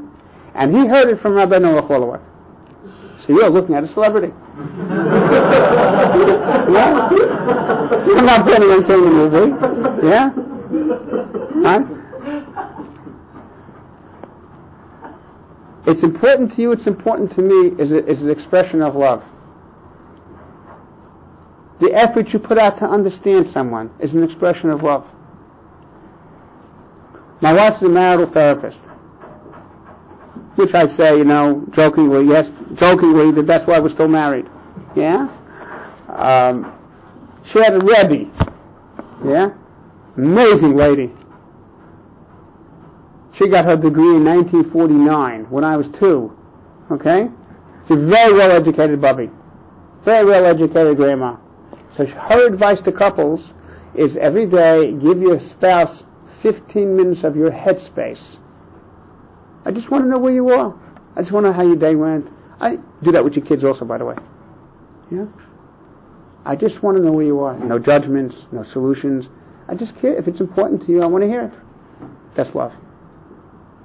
[0.54, 2.22] And he heard it from Rabbi Noah Holowach.
[3.20, 4.28] So you're looking at a celebrity.
[6.72, 7.08] yeah?
[8.16, 9.52] I'm not planning on seeing the movie.
[10.06, 10.30] Yeah?
[11.60, 11.82] Huh?
[15.86, 19.22] It's important to you, it's important to me, is, a, is an expression of love.
[21.80, 25.04] The effort you put out to understand someone is an expression of love.
[27.42, 28.78] My wife's a marital therapist.
[30.56, 34.46] Which I say, you know, jokingly, yes, jokingly, that that's why we're still married.
[34.96, 35.28] Yeah?
[36.08, 36.72] Um,
[37.44, 38.30] she had a Rebbe.
[39.24, 39.50] Yeah?
[40.16, 41.12] Amazing lady.
[43.34, 46.32] She got her degree in 1949 when I was two.
[46.90, 47.26] Okay?
[47.86, 49.30] She's a very well educated bubby.
[50.06, 51.36] Very well educated grandma.
[51.96, 53.52] So her advice to couples
[53.94, 56.04] is every day give your spouse
[56.42, 58.36] 15 minutes of your headspace.
[59.64, 60.78] I just want to know where you are.
[61.16, 62.28] I just want to know how your day went.
[62.60, 64.16] I do that with your kids also, by the way.
[65.10, 65.26] Yeah?
[66.44, 67.58] I just want to know where you are.
[67.58, 69.28] No judgments, no solutions.
[69.68, 70.14] I just care.
[70.16, 71.52] If it's important to you, I want to hear it.
[72.36, 72.72] That's love.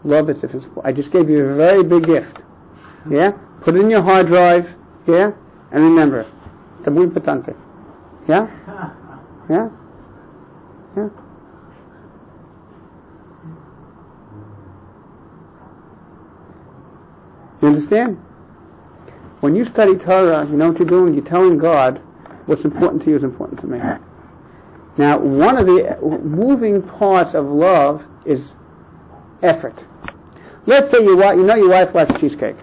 [0.04, 0.66] Love is if it's.
[0.84, 2.42] I just gave you a very big gift.
[3.10, 3.32] Yeah?
[3.64, 4.66] Put it in your hard drive.
[5.08, 5.32] Yeah?
[5.72, 6.30] And remember,
[6.80, 7.56] it's muy importante.
[8.28, 8.48] Yeah?
[9.50, 9.70] Yeah?
[10.96, 11.10] Yeah?
[17.62, 18.18] You understand?
[19.42, 21.14] When you study Torah, you know what you're doing?
[21.14, 22.02] You're telling God
[22.46, 23.80] what's important to you is important to me.
[24.98, 28.52] Now, one of the moving parts of love is
[29.42, 29.76] effort.
[30.66, 32.58] Let's say you, you know your wife likes cheesecake.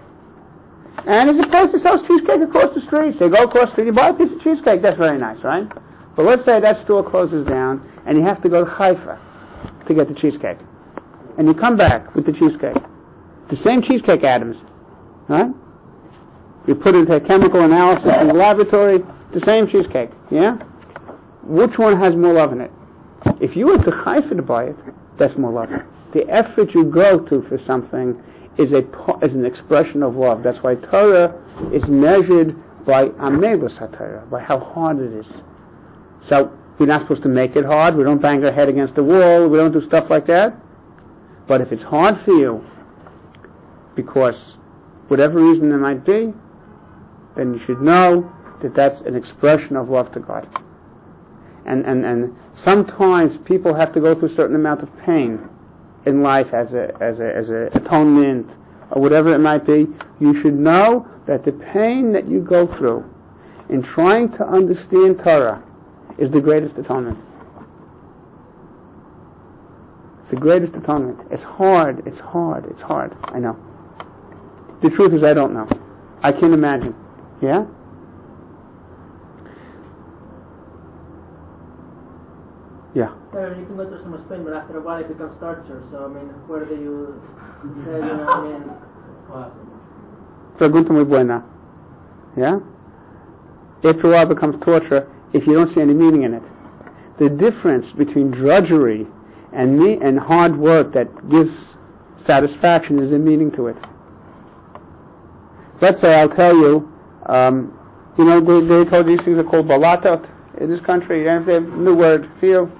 [1.09, 3.85] And as opposed to sells cheesecake across the street, so you go across the street,
[3.87, 5.67] you buy a piece of cheesecake, that's very nice, right?
[6.15, 9.17] But let's say that store closes down and you have to go to Haifa
[9.87, 10.59] to get the cheesecake.
[11.39, 12.77] And you come back with the cheesecake.
[13.49, 14.57] The same cheesecake atoms,
[15.27, 15.49] right?
[16.67, 18.99] You put it into a chemical analysis in the laboratory,
[19.33, 20.57] the same cheesecake, yeah?
[21.41, 22.71] Which one has more love in it?
[23.41, 24.75] If you went to Haifa to buy it,
[25.17, 25.69] that's more love.
[26.13, 28.21] The effort you go to for something
[28.59, 28.83] is a
[29.23, 30.43] is an expression of love.
[30.43, 31.33] That's why Torah
[31.73, 35.27] is measured by amelus HaTorah, by how hard it is.
[36.25, 37.95] So we're not supposed to make it hard.
[37.95, 39.47] We don't bang our head against the wall.
[39.47, 40.55] We don't do stuff like that.
[41.47, 42.63] But if it's hard for you,
[43.95, 44.57] because
[45.07, 46.33] whatever reason there might be,
[47.37, 48.29] then you should know
[48.61, 50.47] that that's an expression of love to God.
[51.65, 55.47] And, and, and sometimes people have to go through a certain amount of pain
[56.05, 58.49] in life as a, as a, as a atonement
[58.91, 59.87] or whatever it might be.
[60.19, 63.05] You should know that the pain that you go through
[63.69, 65.63] in trying to understand Torah
[66.17, 67.17] is the greatest atonement.
[70.21, 71.19] It's the greatest atonement.
[71.31, 73.15] It's hard, it's hard, it's hard.
[73.23, 73.57] I know.
[74.81, 75.67] The truth is I don't know.
[76.21, 76.95] I can't imagine.
[77.41, 77.65] Yeah?
[82.95, 83.13] Yeah.
[83.33, 85.83] Yeah, you can go through so much pain, but after a while it becomes torture.
[85.91, 87.21] So I mean, where do you
[87.85, 88.63] say, you know, I mean,
[90.57, 91.45] Pregunta muy buena.
[92.35, 92.59] Yeah?
[93.83, 96.43] After a while it becomes torture if you don't see any meaning in it.
[97.19, 99.05] The difference between drudgery
[99.53, 101.75] and me and hard work that gives
[102.17, 103.77] satisfaction is a meaning to it.
[105.81, 106.91] Let's say I'll tell you,
[107.27, 107.77] um,
[108.17, 110.27] you know, they, they told you these things are called balatot
[110.59, 111.27] in this country.
[111.27, 112.71] And they have new word you.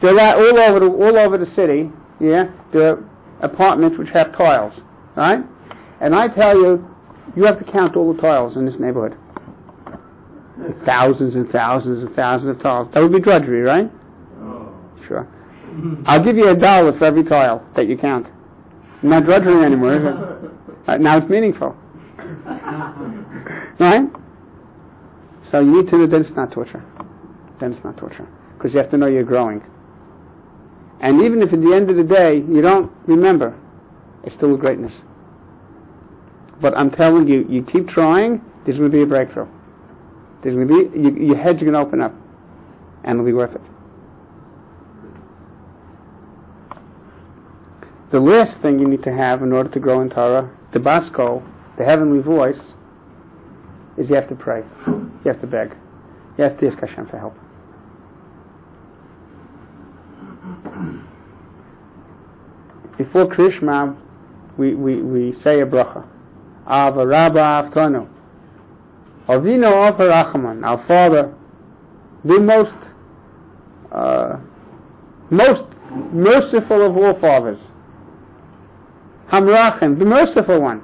[0.00, 1.90] They're all over the, all over the city.
[2.20, 3.10] Yeah, there are
[3.40, 4.80] apartments which have tiles,
[5.16, 5.40] right?
[6.00, 6.86] And I tell you,
[7.36, 9.18] you have to count all the tiles in this neighborhood.
[10.84, 12.88] Thousands and thousands and thousands of tiles.
[12.92, 13.90] That would be drudgery, right?
[14.40, 14.74] Oh.
[15.06, 15.28] Sure.
[16.06, 18.26] I'll give you a dollar for every tile that you count.
[19.02, 20.50] Not drudgery anymore, is it?
[21.00, 21.76] Now it's meaningful.
[23.78, 24.08] right?
[25.50, 26.82] So you need to know then it's not torture.
[27.60, 28.28] Then it's not torture.
[28.56, 29.62] Because you have to know you're growing.
[31.00, 33.58] And even if at the end of the day you don't remember,
[34.24, 35.00] it's still a greatness.
[36.60, 39.46] But I'm telling you, you keep trying, there's going to be a breakthrough.
[40.42, 42.12] There's going to be, you, your head's going to open up.
[43.04, 43.60] And it'll be worth it.
[48.10, 51.10] The last thing you need to have in order to grow in Torah, the bas
[51.10, 51.42] kol,
[51.76, 52.60] the heavenly voice,
[53.96, 54.62] is you have to pray.
[54.86, 55.76] You have to beg.
[56.36, 57.34] You have to ask Hashem for help.
[62.98, 63.94] Before Krias Shema,
[64.58, 66.04] we, we, we say a bracha.
[66.68, 68.08] Ava Rabba Avtanu.
[69.28, 71.34] Avinu Rachman, our Father,
[72.24, 72.74] the most,
[73.92, 74.38] uh,
[75.30, 75.64] most
[76.12, 77.60] merciful of all fathers.
[79.30, 80.80] Hamrachim, the merciful one.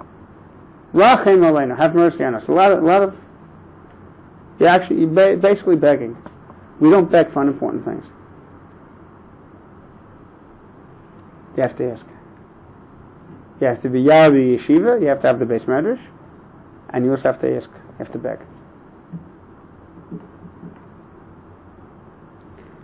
[0.94, 2.46] Rachim Aleinu, have mercy on us.
[2.46, 3.14] A lot of, a lot of,
[4.60, 6.16] you actually, you're basically begging.
[6.80, 8.04] We don't beg for unimportant things.
[11.56, 12.04] You have to ask.
[13.60, 16.04] You have to be Yahweh Yeshiva, you have to have the Beis Medrash,
[16.90, 18.38] and you also have to ask, you have to beg.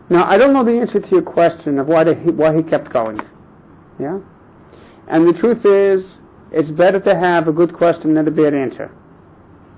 [0.09, 3.21] Now, I don't know the answer to your question of why, why he kept going.
[3.99, 4.19] Yeah?
[5.09, 6.19] And the truth is,
[6.53, 8.91] it's better to have a good question than a bad answer.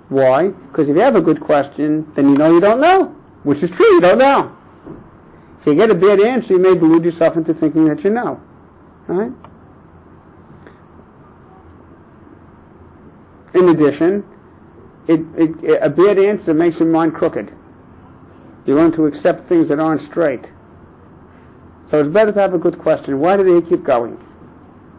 [0.08, 0.48] Why?
[0.48, 3.14] Because if you have a good question, then you know you don't know,
[3.44, 4.56] which is true, you don't know.
[5.60, 8.40] If you get a bad answer, you may delude yourself into thinking that you know.
[9.08, 9.32] Right?
[13.54, 14.24] In addition,
[15.08, 17.52] it, it, a bad answer makes your mind crooked.
[18.66, 20.46] You learn to accept things that aren't straight.
[21.90, 23.18] So it's better to have a good question.
[23.18, 24.18] Why do they keep going?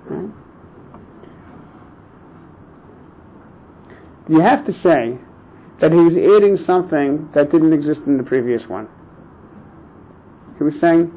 [0.06, 0.30] Right?
[4.30, 5.18] You have to say
[5.82, 8.88] that he was adding something that didn't exist in the previous one.
[10.58, 11.12] He was saying,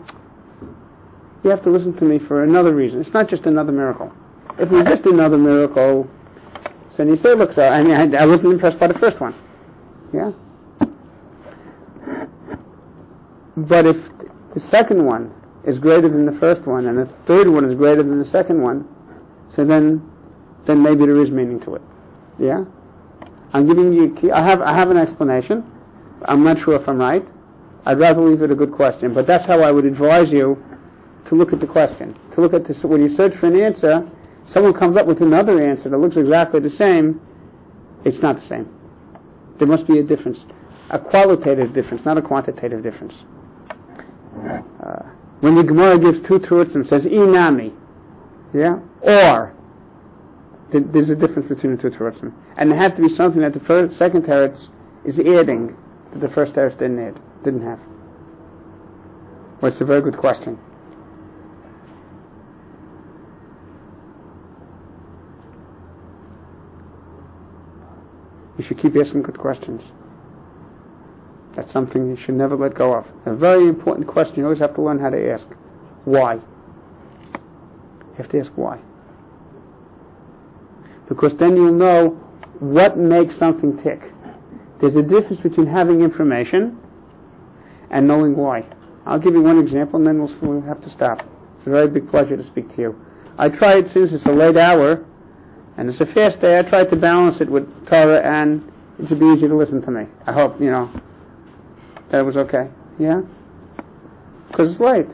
[1.47, 3.01] you have to listen to me for another reason.
[3.01, 4.13] It's not just another miracle.
[4.59, 6.11] If it was just another miracle,
[6.97, 9.33] then you say, look, so I mean, I, I wasn't impressed by the first one.
[10.13, 10.33] Yeah?
[13.57, 13.97] But if
[14.55, 15.33] the second one
[15.65, 18.61] is greater than the first one, and the third one is greater than the second
[18.61, 18.89] one,
[19.55, 20.03] so then,
[20.67, 21.83] then maybe there is meaning to it.
[22.41, 22.65] Yeah?
[23.53, 24.33] I'm giving you, key.
[24.33, 25.65] I have, I have an explanation.
[26.23, 27.25] I'm not sure if I'm right.
[27.85, 30.61] I'd rather leave it a good question, but that's how I would advise you
[31.29, 32.19] to look at the question.
[32.35, 34.09] To look at this, when you search for an answer,
[34.47, 37.21] someone comes up with another answer that looks exactly the same,
[38.05, 38.69] it's not the same.
[39.59, 40.45] There must be a difference.
[40.91, 43.25] A qualitative difference, not a quantitative difference.
[44.37, 45.03] Uh,
[45.41, 47.75] when the Gemara gives two truths and says inami,
[48.55, 49.53] yeah, or
[50.71, 53.61] there's a difference between the two terutzim, and it has to be something that the
[53.61, 54.69] first, second teretz
[55.05, 55.77] is adding
[56.13, 57.81] that the first teretz didn't add, didn't have.
[59.61, 60.59] Well, it's a very good question.
[68.59, 69.85] You should keep asking good questions.
[71.55, 73.07] That's something you should never let go of.
[73.25, 75.47] A very important question you always have to learn how to ask.
[76.05, 76.35] Why?
[76.35, 76.41] You
[78.17, 78.81] have to ask why.
[81.09, 82.11] Because then you'll know
[82.61, 84.01] what makes something tick.
[84.81, 86.79] There's a difference between having information
[87.91, 88.67] and knowing why.
[89.07, 91.21] I'll give you one example and then we'll, have to stop.
[91.59, 93.01] It's a very big pleasure to speak to you.
[93.39, 95.05] I tried, since it's a late hour,
[95.77, 99.21] and it's a fast day, I tried to balance it with Torah and it should
[99.21, 100.07] be easy to listen to me.
[100.27, 100.91] I hope, you know,
[102.11, 102.71] that it was okay.
[102.99, 103.21] Yeah?
[104.49, 105.07] Because it's late.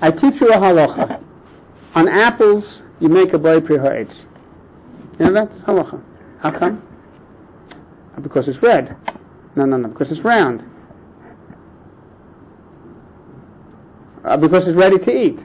[0.00, 1.22] I teach you a halacha.
[1.94, 4.24] On apples, you make a borei pri ha'etz.
[5.20, 5.52] You know that?
[5.52, 6.02] It's halacha.
[6.40, 6.82] How come?
[8.20, 8.96] Because it's red.
[9.54, 9.88] No, no, no.
[9.88, 10.64] Because it's round.
[14.24, 15.38] Uh, because it's ready to eat.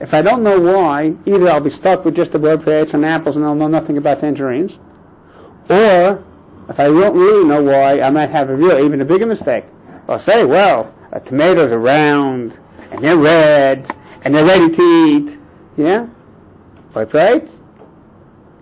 [0.00, 3.04] If I don't know why, either I'll be stuck with just the word pears and
[3.04, 4.78] apples and I'll know nothing about tangerines,
[5.68, 6.24] or
[6.68, 9.64] if I don't really know why, I might have a real, even a bigger mistake.
[10.08, 10.94] I'll say, well,
[11.26, 12.58] tomatoes are round,
[12.90, 13.86] and they're red,
[14.24, 15.38] and they're ready to eat.
[15.76, 16.06] Yeah?
[16.94, 17.48] Right, right?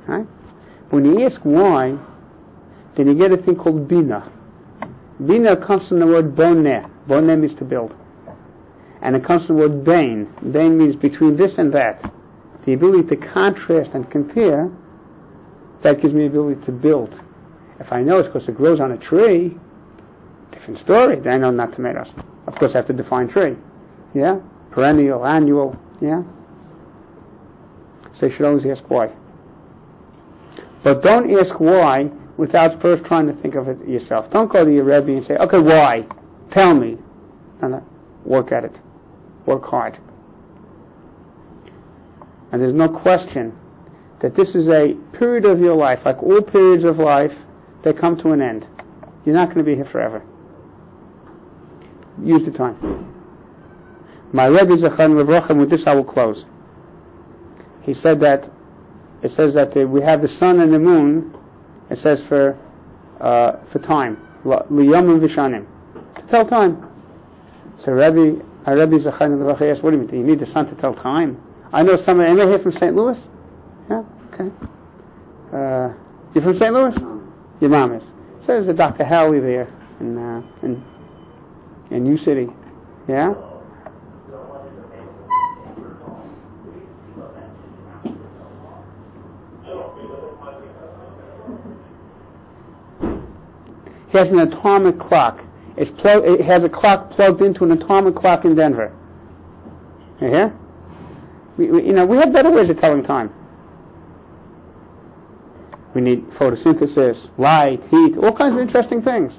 [0.06, 0.26] Right?
[0.90, 1.98] When you ask why,
[2.96, 4.32] then you get a thing called bina.
[5.24, 6.90] Bina comes from the word boneh.
[7.06, 7.94] Boneh means to build.
[9.00, 10.28] And it comes from the word bain.
[10.52, 12.12] Bain means between this and that.
[12.66, 14.70] The ability to contrast and compare,
[15.82, 17.20] that gives me the ability to build.
[17.80, 19.56] If I know it's because it grows on a tree,
[20.50, 21.20] different story.
[21.20, 22.12] Then I know not tomatoes.
[22.46, 23.56] Of course, I have to define tree.
[24.14, 24.40] Yeah?
[24.72, 25.76] Perennial, annual.
[26.00, 26.22] Yeah?
[28.14, 29.14] So you should always ask why.
[30.82, 34.30] But don't ask why without first trying to think of it yourself.
[34.30, 36.06] Don't go to your Rebbe and say, okay, why?
[36.50, 36.98] Tell me.
[37.62, 37.84] No.
[38.24, 38.78] Work at it.
[39.48, 39.98] Work hard.
[42.52, 43.58] And there's no question
[44.20, 47.32] that this is a period of your life, like all periods of life,
[47.82, 48.66] they come to an end.
[49.24, 50.22] You're not going to be here forever.
[52.22, 52.76] Use the time.
[54.34, 56.44] My Rebbe Zachar Levrochem, with this I will close.
[57.80, 58.50] He said that,
[59.22, 61.34] it says that we have the sun and the moon,
[61.88, 62.58] it says for,
[63.18, 64.18] uh, for time.
[64.44, 65.64] Vishanim.
[66.16, 66.86] To tell time.
[67.82, 70.10] So Rebbe, my Rebbe Zachar Levrochem asked, what do you mean?
[70.10, 71.40] Do you need the sun to tell time?
[71.72, 72.94] I know somebody, anybody here from St.
[72.94, 73.18] Louis?
[73.90, 74.02] Yeah?
[74.32, 74.50] Okay.
[75.52, 75.94] Uh,
[76.34, 76.72] you from St.
[76.72, 76.94] Louis?
[77.60, 78.04] Your mom is.
[78.40, 79.04] So there's a Dr.
[79.04, 79.68] Howley there
[80.00, 80.82] in, uh, in,
[81.90, 82.48] in U City.
[83.08, 83.34] Yeah?
[94.10, 95.44] He has an atomic clock.
[95.80, 98.92] It's it has a clock plugged into an atomic clock in Denver.
[100.20, 100.58] You hear?
[101.56, 103.32] We, we, you know, we have better ways of telling time.
[105.94, 109.38] We need photosynthesis, light, heat, all kinds of interesting things.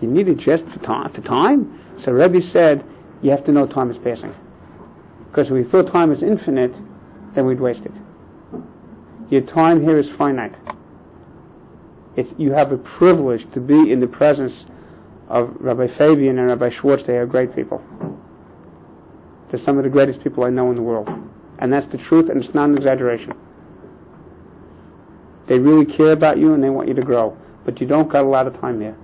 [0.00, 1.12] You need it just for time.
[1.12, 1.80] For time.
[2.00, 2.84] So Rebbe said,
[3.22, 4.34] you have to know time is passing.
[5.28, 6.72] Because if we thought time is infinite,
[7.36, 7.92] then we'd waste it.
[9.30, 10.56] Your time here is finite.
[12.16, 14.66] It's, you have a privilege to be in the presence
[15.28, 17.04] of Rabbi Fabian and Rabbi Schwartz.
[17.04, 17.82] They are great people.
[19.50, 21.08] They're some of the greatest people I know in the world.
[21.58, 23.34] And that's the truth, and it's not an exaggeration.
[25.48, 27.36] They really care about you and they want you to grow.
[27.64, 28.96] But you don't got a lot of time there.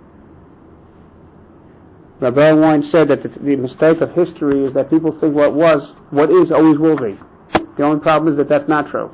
[2.21, 5.95] Rabbi Wein said that the, the, mistake of history is that people think what was,
[6.11, 7.17] what is, always will be.
[7.77, 9.11] The only problem is that that's not true.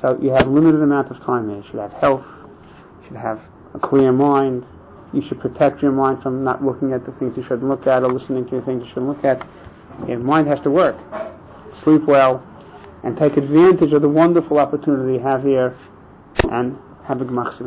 [0.00, 1.58] So you have limited amount of time there.
[1.58, 2.26] You should have health.
[2.26, 3.40] You should have
[3.74, 4.64] a clear mind
[5.12, 8.02] you should protect your mind from not looking at the things you shouldn't look at
[8.02, 9.46] or listening to the things you shouldn't look at.
[10.06, 10.96] Your mind has to work.
[11.82, 12.46] Sleep well
[13.02, 15.76] and take advantage of the wonderful opportunity you have here
[16.50, 17.66] and have a gmachsim